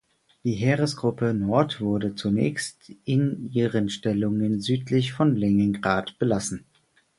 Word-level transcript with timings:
Die 0.43 0.53
Heeresgruppe 0.53 1.31
Nord 1.31 1.79
wurde 1.79 2.15
zunächst 2.15 2.91
in 3.05 3.51
ihren 3.53 3.87
Stellungen 3.91 4.59
südlich 4.59 5.13
von 5.13 5.35
Leningrad 5.35 6.17
belassen. 6.17 6.65